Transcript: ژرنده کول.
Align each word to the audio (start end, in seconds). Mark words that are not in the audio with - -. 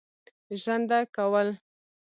ژرنده 0.61 0.99
کول. 1.15 1.47